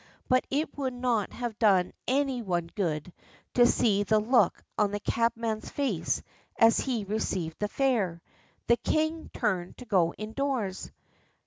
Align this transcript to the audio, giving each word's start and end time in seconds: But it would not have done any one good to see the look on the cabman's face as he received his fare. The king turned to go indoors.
But 0.27 0.47
it 0.49 0.75
would 0.79 0.95
not 0.95 1.31
have 1.31 1.59
done 1.59 1.93
any 2.07 2.41
one 2.41 2.65
good 2.73 3.13
to 3.53 3.67
see 3.67 4.01
the 4.01 4.17
look 4.19 4.63
on 4.75 4.89
the 4.89 4.99
cabman's 4.99 5.69
face 5.69 6.23
as 6.57 6.79
he 6.79 7.03
received 7.03 7.61
his 7.61 7.71
fare. 7.71 8.23
The 8.65 8.77
king 8.77 9.29
turned 9.31 9.77
to 9.77 9.85
go 9.85 10.11
indoors. 10.15 10.91